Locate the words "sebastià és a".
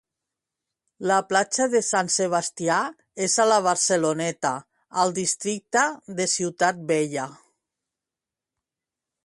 2.13-3.45